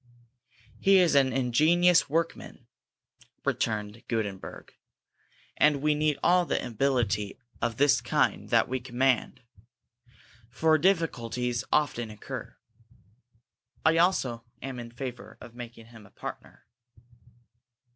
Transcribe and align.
"He 0.79 0.97
is 0.97 1.13
an 1.13 1.31
ingenious 1.31 2.09
workman," 2.09 2.65
returned 3.45 4.01
Gutenberg, 4.07 4.73
"and 5.55 5.79
we 5.83 5.93
need 5.93 6.17
all 6.23 6.43
the 6.43 6.65
ability 6.65 7.37
of 7.61 7.77
this 7.77 8.01
kind 8.01 8.49
that 8.49 8.67
we 8.67 8.79
can 8.79 8.93
command, 8.93 9.43
for 10.49 10.79
difficulties 10.79 11.63
often 11.71 12.09
occur. 12.09 12.57
I 13.85 13.97
also 13.97 14.43
am 14.59 14.79
in 14.79 14.89
favor 14.89 15.37
of 15.39 15.53
making 15.53 15.85
him 15.85 16.07
a 16.07 16.09
partner." 16.09 16.65